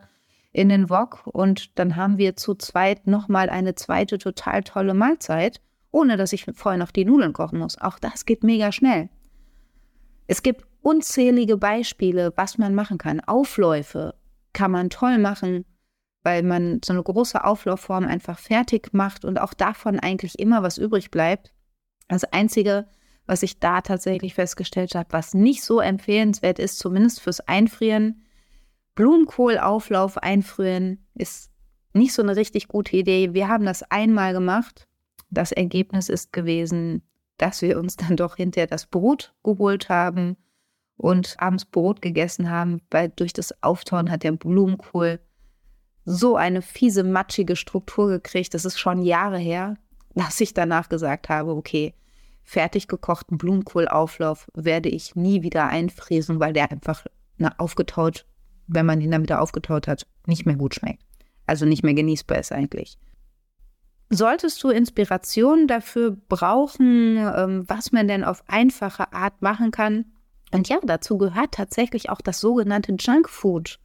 in 0.54 0.70
den 0.70 0.90
Wok. 0.90 1.28
Und 1.28 1.78
dann 1.78 1.98
haben 1.98 2.18
wir 2.18 2.38
zu 2.38 2.56
zweit 2.56 3.08
nochmal 3.08 3.50
eine 3.50 3.76
zweite 3.76 4.18
total 4.18 4.64
tolle 4.64 4.94
Mahlzeit, 4.94 5.60
ohne 5.92 6.16
dass 6.16 6.32
ich 6.32 6.46
vorher 6.54 6.80
noch 6.80 6.92
die 6.92 7.04
Nudeln 7.04 7.34
kochen 7.34 7.60
muss. 7.60 7.78
Auch 7.78 8.00
das 8.00 8.26
geht 8.26 8.44
mega 8.44 8.72
schnell. 8.72 9.10
Es 10.28 10.44
gibt 10.44 10.66
unzählige 10.82 11.58
Beispiele, 11.58 12.32
was 12.38 12.58
man 12.58 12.74
machen 12.74 12.98
kann. 12.98 13.20
Aufläufe 13.20 14.14
kann 14.58 14.72
man 14.72 14.90
toll 14.90 15.20
machen, 15.20 15.66
weil 16.24 16.42
man 16.42 16.82
so 16.84 16.92
eine 16.92 17.04
große 17.04 17.44
Auflaufform 17.44 18.06
einfach 18.06 18.40
fertig 18.40 18.92
macht 18.92 19.24
und 19.24 19.40
auch 19.40 19.54
davon 19.54 20.00
eigentlich 20.00 20.40
immer 20.40 20.64
was 20.64 20.80
übrig 20.80 21.12
bleibt. 21.12 21.54
Das 22.08 22.24
Einzige, 22.24 22.88
was 23.28 23.44
ich 23.44 23.60
da 23.60 23.82
tatsächlich 23.82 24.34
festgestellt 24.34 24.96
habe, 24.96 25.10
was 25.12 25.36
nicht 25.36 25.64
so 25.64 25.80
empfehlenswert 25.80 26.58
ist, 26.58 26.80
zumindest 26.80 27.22
fürs 27.22 27.40
Einfrieren, 27.42 28.24
Blumenkohlauflauf 28.96 30.18
einfrieren, 30.18 31.06
ist 31.14 31.52
nicht 31.94 32.14
so 32.14 32.24
eine 32.24 32.36
richtig 32.36 32.68
gute 32.68 32.98
Idee. 32.98 33.36
Wir 33.36 33.50
haben 33.50 33.66
das 33.66 33.84
einmal 33.84 34.34
gemacht. 34.34 34.88
Das 35.30 35.52
Ergebnis 35.52 36.10
ist 36.10 36.34
gewesen, 36.34 37.04
dass 37.38 37.62
wir 37.62 37.78
uns 37.78 37.96
dann 37.96 38.18
doch 38.18 38.38
hinterher 38.38 38.66
das 38.66 38.88
Brot 38.88 39.36
geholt 39.44 39.88
haben 39.90 40.36
und 40.98 41.36
abends 41.40 41.66
Brot 41.66 42.02
gegessen 42.02 42.50
haben, 42.50 42.82
weil 42.92 43.10
durch 43.10 43.34
das 43.34 43.64
Auftauen 43.64 44.12
hat 44.12 44.24
der 44.24 44.32
Blumenkohl 44.34 45.20
so 46.06 46.36
eine 46.36 46.62
fiese, 46.62 47.04
matschige 47.04 47.56
Struktur 47.56 48.08
gekriegt. 48.08 48.54
Das 48.54 48.66
ist 48.66 48.80
schon 48.80 49.02
Jahre 49.02 49.38
her 49.38 49.78
dass 50.18 50.42
ich 50.42 50.54
danach 50.54 50.90
gesagt 50.90 51.30
habe, 51.30 51.52
okay, 51.52 51.94
fertig 52.44 52.88
gekochten 52.88 53.38
Blumenkohlauflauf 53.38 54.48
werde 54.54 54.90
ich 54.90 55.16
nie 55.16 55.44
wieder 55.44 55.68
einfrieren, 55.68 56.40
weil 56.40 56.54
der 56.54 56.72
einfach 56.72 57.06
na, 57.38 57.54
aufgetaut, 57.58 58.26
wenn 58.68 58.86
man 58.86 59.00
ihn 59.00 59.12
damit 59.12 59.32
aufgetaut 59.32 59.88
hat, 59.88 60.08
nicht 60.26 60.46
mehr 60.46 60.56
gut 60.56 60.76
schmeckt. 60.76 61.04
Also 61.46 61.66
nicht 61.66 61.84
mehr 61.84 61.94
genießbar 61.94 62.40
ist 62.40 62.52
eigentlich. 62.52 62.98
Solltest 64.10 64.64
du 64.64 64.70
Inspiration 64.70 65.68
dafür 65.68 66.18
brauchen, 66.30 67.18
ähm, 67.18 67.66
was 67.68 67.92
man 67.92 68.08
denn 68.08 68.24
auf 68.24 68.44
einfache 68.48 69.14
Art 69.14 69.42
machen 69.42 69.72
kann? 69.72 70.06
Und 70.52 70.70
ja, 70.70 70.78
dazu 70.84 71.18
gehört 71.18 71.54
tatsächlich 71.54 72.10
auch 72.10 72.22
das 72.22 72.40
sogenannte 72.40 72.96
Junkfood. 72.98 73.80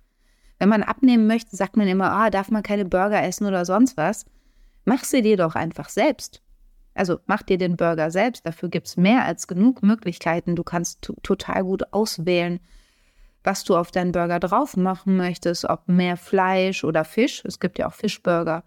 Wenn 0.58 0.68
man 0.68 0.82
abnehmen 0.84 1.26
möchte, 1.26 1.56
sagt 1.56 1.76
man 1.76 1.88
immer, 1.88 2.12
ah, 2.12 2.30
darf 2.30 2.50
man 2.50 2.62
keine 2.62 2.84
Burger 2.84 3.22
essen 3.22 3.46
oder 3.46 3.64
sonst 3.64 3.96
was. 3.96 4.24
Mach 4.84 5.04
sie 5.04 5.22
dir 5.22 5.36
doch 5.36 5.54
einfach 5.54 5.88
selbst. 5.88 6.40
Also 6.94 7.18
mach 7.26 7.42
dir 7.42 7.58
den 7.58 7.76
Burger 7.76 8.10
selbst. 8.10 8.46
Dafür 8.46 8.68
gibt 8.68 8.86
es 8.86 8.96
mehr 8.96 9.24
als 9.24 9.48
genug 9.48 9.82
Möglichkeiten. 9.82 10.54
Du 10.54 10.62
kannst 10.62 11.10
total 11.22 11.64
gut 11.64 11.92
auswählen, 11.92 12.60
was 13.42 13.64
du 13.64 13.76
auf 13.76 13.90
deinen 13.90 14.12
Burger 14.12 14.38
drauf 14.38 14.76
machen 14.76 15.16
möchtest. 15.16 15.64
Ob 15.64 15.88
mehr 15.88 16.16
Fleisch 16.16 16.84
oder 16.84 17.04
Fisch. 17.04 17.44
Es 17.44 17.58
gibt 17.58 17.78
ja 17.78 17.88
auch 17.88 17.94
Fischburger. 17.94 18.62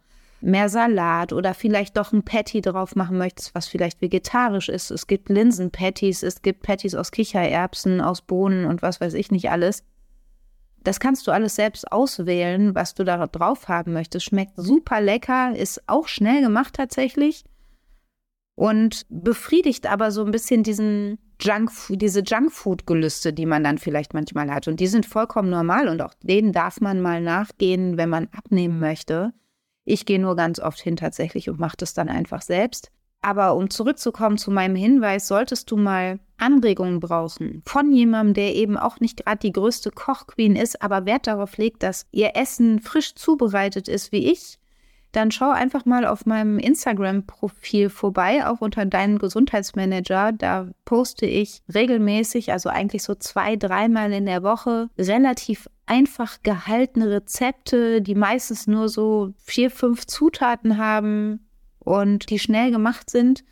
Mehr 0.46 0.70
Salat 0.70 1.34
oder 1.34 1.56
vielleicht 1.56 1.98
doch 1.98 2.14
ein 2.14 2.24
Patty 2.24 2.62
drauf 2.62 2.96
machen 2.96 3.18
möchtest, 3.18 3.56
was 3.56 3.68
vielleicht 3.68 4.02
vegetarisch 4.02 4.70
ist. 4.70 4.92
Es 4.92 5.08
gibt 5.08 5.30
Linsenpatties, 5.30 6.22
es 6.22 6.44
gibt 6.44 6.62
Patties 6.62 6.94
aus 6.94 7.10
Kichererbsen, 7.12 8.00
aus 8.00 8.22
Bohnen 8.22 8.66
und 8.66 8.84
was 8.84 9.02
weiß 9.02 9.16
ich 9.16 9.32
nicht 9.32 9.50
alles. 9.50 9.84
Das 10.84 11.00
kannst 11.00 11.26
du 11.26 11.32
alles 11.32 11.56
selbst 11.56 11.92
auswählen, 11.92 12.76
was 12.76 12.94
du 12.94 13.04
da 13.04 13.26
drauf 13.26 13.68
haben 13.70 13.94
möchtest. 13.94 14.26
Schmeckt 14.26 14.54
super 14.56 15.02
lecker, 15.02 15.56
ist 15.56 15.82
auch 15.88 16.08
schnell 16.08 16.44
gemacht 16.44 16.76
tatsächlich 16.76 17.44
und 18.54 19.08
befriedigt 19.10 19.88
aber 19.88 20.12
so 20.12 20.24
ein 20.24 20.32
bisschen 20.32 20.62
diesen 20.62 21.18
Junk, 21.42 21.72
diese 21.90 22.22
Junkfood-Gelüste, 22.22 23.34
die 23.34 23.48
man 23.48 23.64
dann 23.64 23.80
vielleicht 23.80 24.14
manchmal 24.14 24.52
hat. 24.52 24.68
Und 24.68 24.80
die 24.80 24.86
sind 24.86 25.08
vollkommen 25.08 25.50
normal 25.50 25.88
und 25.88 26.04
auch 26.04 26.14
denen 26.22 26.52
darf 26.52 26.82
man 26.82 27.02
mal 27.02 27.20
nachgehen, 27.20 27.98
wenn 27.98 28.10
man 28.10 28.28
abnehmen 28.32 28.80
möchte. 28.80 29.34
Ich 29.86 30.06
gehe 30.06 30.20
nur 30.20 30.36
ganz 30.36 30.60
oft 30.60 30.80
hin 30.80 30.96
tatsächlich 30.98 31.50
und 31.50 31.60
mache 31.60 31.78
das 31.78 31.94
dann 31.94 32.10
einfach 32.10 32.42
selbst. 32.42 32.92
Aber 33.22 33.56
um 33.56 33.70
zurückzukommen 33.70 34.38
zu 34.38 34.52
meinem 34.52 34.76
Hinweis, 34.76 35.28
solltest 35.28 35.72
du 35.72 35.78
mal 35.78 36.20
Anregungen 36.38 37.00
brauchen 37.00 37.64
von 37.66 37.92
jemandem, 37.92 38.34
der 38.36 38.56
eben 38.56 38.78
auch 38.78 39.00
nicht 39.00 39.24
gerade 39.24 39.40
die 39.40 39.52
größte 39.52 39.90
Kochqueen 39.90 40.56
ist, 40.56 40.82
aber 40.82 41.06
Wert 41.06 41.26
darauf 41.26 41.58
legt, 41.58 41.82
dass 41.82 42.06
ihr 42.12 42.36
Essen 42.36 42.82
frisch 42.82 43.16
zubereitet 43.16 43.88
ist 43.88 44.12
wie 44.12 44.32
ich, 44.32 44.60
dann 45.16 45.32
schau 45.32 45.50
einfach 45.50 45.86
mal 45.86 46.06
auf 46.06 46.26
meinem 46.26 46.60
Instagram-Profil 46.60 47.90
vorbei, 47.90 48.46
auch 48.46 48.60
unter 48.60 48.86
deinen 48.86 49.18
Gesundheitsmanager. 49.18 50.34
Da 50.34 50.68
poste 50.84 51.26
ich 51.26 51.62
regelmäßig, 51.74 52.52
also 52.52 52.70
eigentlich 52.70 53.04
so 53.04 53.16
zwei, 53.16 53.56
dreimal 53.56 54.12
in 54.12 54.26
der 54.26 54.44
Woche, 54.44 54.90
relativ 54.98 55.70
einfach 55.86 56.38
gehaltene 56.44 57.10
Rezepte, 57.10 58.02
die 58.02 58.16
meistens 58.16 58.68
nur 58.68 58.90
so 58.90 59.34
vier, 59.38 59.70
fünf 59.70 60.08
Zutaten 60.08 60.78
haben, 60.78 61.46
und 61.86 62.30
die 62.30 62.40
schnell 62.40 62.72
gemacht 62.72 63.10
sind. 63.10 63.46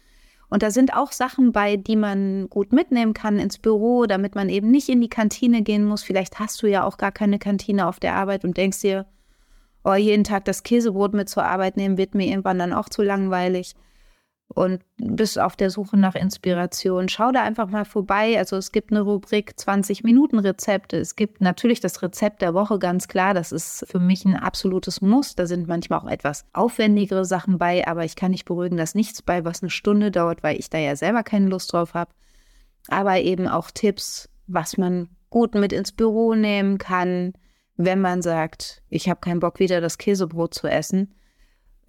Und 0.49 0.61
da 0.61 0.69
sind 0.69 0.93
auch 0.93 1.11
Sachen 1.11 1.51
bei, 1.51 1.77
die 1.77 1.95
man 1.95 2.49
gut 2.49 2.73
mitnehmen 2.73 3.13
kann 3.13 3.39
ins 3.39 3.57
Büro, 3.57 4.05
damit 4.05 4.35
man 4.35 4.49
eben 4.49 4.69
nicht 4.69 4.89
in 4.89 5.01
die 5.01 5.09
Kantine 5.09 5.63
gehen 5.63 5.85
muss. 5.85 6.03
Vielleicht 6.03 6.39
hast 6.39 6.61
du 6.61 6.67
ja 6.67 6.83
auch 6.83 6.97
gar 6.97 7.11
keine 7.11 7.39
Kantine 7.39 7.87
auf 7.87 7.99
der 7.99 8.15
Arbeit 8.15 8.43
und 8.43 8.57
denkst 8.57 8.81
dir, 8.81 9.05
oh, 9.83 9.95
jeden 9.95 10.23
Tag 10.23 10.45
das 10.45 10.63
Käsebrot 10.63 11.13
mit 11.13 11.29
zur 11.29 11.45
Arbeit 11.45 11.77
nehmen, 11.77 11.97
wird 11.97 12.13
mir 12.13 12.27
irgendwann 12.27 12.59
dann 12.59 12.73
auch 12.73 12.89
zu 12.89 13.01
langweilig 13.01 13.75
und 14.55 14.81
bist 14.97 15.39
auf 15.39 15.55
der 15.55 15.69
Suche 15.69 15.97
nach 15.97 16.15
Inspiration, 16.15 17.09
schau 17.09 17.31
da 17.31 17.43
einfach 17.43 17.67
mal 17.67 17.85
vorbei. 17.85 18.37
Also 18.37 18.55
es 18.55 18.71
gibt 18.71 18.91
eine 18.91 19.01
Rubrik 19.01 19.59
20 19.59 20.03
Minuten 20.03 20.39
Rezepte. 20.39 20.97
Es 20.97 21.15
gibt 21.15 21.41
natürlich 21.41 21.79
das 21.79 22.01
Rezept 22.01 22.41
der 22.41 22.53
Woche, 22.53 22.79
ganz 22.79 23.07
klar. 23.07 23.33
Das 23.33 23.51
ist 23.51 23.85
für 23.89 23.99
mich 23.99 24.25
ein 24.25 24.35
absolutes 24.35 25.01
Muss. 25.01 25.35
Da 25.35 25.45
sind 25.47 25.67
manchmal 25.67 25.99
auch 25.99 26.07
etwas 26.07 26.45
aufwendigere 26.53 27.25
Sachen 27.25 27.57
bei, 27.57 27.87
aber 27.87 28.05
ich 28.05 28.15
kann 28.15 28.31
nicht 28.31 28.45
beruhigen, 28.45 28.77
dass 28.77 28.95
nichts 28.95 29.21
bei, 29.21 29.43
was 29.43 29.61
eine 29.61 29.69
Stunde 29.69 30.11
dauert, 30.11 30.43
weil 30.43 30.59
ich 30.59 30.69
da 30.69 30.77
ja 30.77 30.95
selber 30.95 31.23
keine 31.23 31.49
Lust 31.49 31.73
drauf 31.73 31.93
habe. 31.93 32.11
Aber 32.87 33.19
eben 33.19 33.47
auch 33.47 33.71
Tipps, 33.71 34.29
was 34.47 34.77
man 34.77 35.09
gut 35.29 35.55
mit 35.55 35.73
ins 35.73 35.91
Büro 35.91 36.35
nehmen 36.35 36.77
kann, 36.77 37.33
wenn 37.75 38.01
man 38.01 38.21
sagt, 38.21 38.83
ich 38.89 39.09
habe 39.09 39.19
keinen 39.19 39.39
Bock 39.39 39.59
wieder 39.59 39.81
das 39.81 39.97
Käsebrot 39.97 40.53
zu 40.53 40.67
essen 40.67 41.13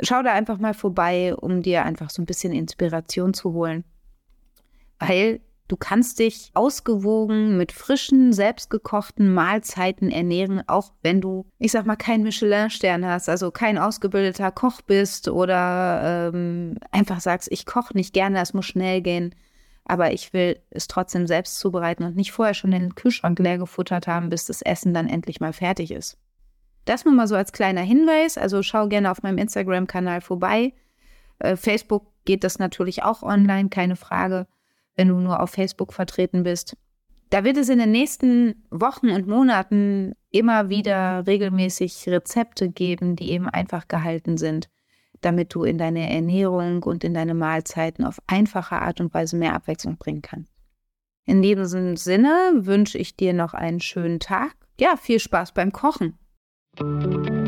schau 0.00 0.22
da 0.22 0.32
einfach 0.32 0.58
mal 0.58 0.74
vorbei, 0.74 1.34
um 1.34 1.62
dir 1.62 1.84
einfach 1.84 2.10
so 2.10 2.22
ein 2.22 2.26
bisschen 2.26 2.52
Inspiration 2.52 3.34
zu 3.34 3.52
holen. 3.52 3.84
Weil 4.98 5.40
du 5.68 5.76
kannst 5.76 6.18
dich 6.18 6.50
ausgewogen 6.54 7.56
mit 7.56 7.72
frischen, 7.72 8.32
selbstgekochten 8.32 9.32
Mahlzeiten 9.32 10.10
ernähren, 10.10 10.62
auch 10.68 10.92
wenn 11.02 11.20
du, 11.20 11.46
ich 11.58 11.72
sag 11.72 11.86
mal, 11.86 11.96
keinen 11.96 12.24
Michelin-Stern 12.24 13.06
hast, 13.06 13.28
also 13.28 13.50
kein 13.50 13.78
ausgebildeter 13.78 14.52
Koch 14.52 14.82
bist 14.82 15.28
oder 15.28 16.30
ähm, 16.34 16.78
einfach 16.90 17.20
sagst, 17.20 17.50
ich 17.50 17.66
koche 17.66 17.94
nicht 17.94 18.12
gerne, 18.12 18.40
es 18.40 18.54
muss 18.54 18.66
schnell 18.66 19.00
gehen. 19.00 19.34
Aber 19.86 20.12
ich 20.12 20.32
will 20.32 20.58
es 20.70 20.88
trotzdem 20.88 21.26
selbst 21.26 21.58
zubereiten 21.58 22.04
und 22.04 22.16
nicht 22.16 22.32
vorher 22.32 22.54
schon 22.54 22.70
den 22.70 22.94
Kühlschrank 22.94 23.38
leer 23.38 23.58
gefuttert 23.58 24.06
haben, 24.06 24.30
bis 24.30 24.46
das 24.46 24.62
Essen 24.62 24.94
dann 24.94 25.08
endlich 25.08 25.40
mal 25.40 25.52
fertig 25.52 25.90
ist. 25.90 26.16
Das 26.84 27.04
nur 27.04 27.14
mal 27.14 27.26
so 27.26 27.34
als 27.34 27.52
kleiner 27.52 27.80
Hinweis. 27.80 28.36
Also 28.38 28.62
schau 28.62 28.88
gerne 28.88 29.10
auf 29.10 29.22
meinem 29.22 29.38
Instagram-Kanal 29.38 30.20
vorbei. 30.20 30.74
Äh, 31.38 31.56
Facebook 31.56 32.06
geht 32.24 32.44
das 32.44 32.58
natürlich 32.58 33.02
auch 33.02 33.22
online, 33.22 33.68
keine 33.68 33.96
Frage, 33.96 34.46
wenn 34.96 35.08
du 35.08 35.18
nur 35.18 35.40
auf 35.40 35.50
Facebook 35.50 35.92
vertreten 35.92 36.42
bist. 36.42 36.76
Da 37.30 37.42
wird 37.42 37.56
es 37.56 37.68
in 37.68 37.78
den 37.78 37.90
nächsten 37.90 38.64
Wochen 38.70 39.10
und 39.10 39.26
Monaten 39.26 40.14
immer 40.30 40.68
wieder 40.68 41.26
regelmäßig 41.26 42.08
Rezepte 42.08 42.68
geben, 42.70 43.16
die 43.16 43.30
eben 43.32 43.48
einfach 43.48 43.88
gehalten 43.88 44.36
sind, 44.36 44.68
damit 45.20 45.54
du 45.54 45.64
in 45.64 45.78
deine 45.78 46.10
Ernährung 46.10 46.82
und 46.82 47.02
in 47.02 47.14
deine 47.14 47.34
Mahlzeiten 47.34 48.04
auf 48.04 48.20
einfache 48.26 48.76
Art 48.76 49.00
und 49.00 49.12
Weise 49.14 49.36
mehr 49.36 49.54
Abwechslung 49.54 49.96
bringen 49.96 50.22
kannst. 50.22 50.52
In 51.24 51.40
diesem 51.40 51.96
Sinne 51.96 52.52
wünsche 52.54 52.98
ich 52.98 53.16
dir 53.16 53.32
noch 53.32 53.54
einen 53.54 53.80
schönen 53.80 54.20
Tag. 54.20 54.54
Ja, 54.78 54.96
viel 54.96 55.18
Spaß 55.18 55.52
beim 55.52 55.72
Kochen. 55.72 56.18
Thank 56.76 57.28
you. 57.28 57.43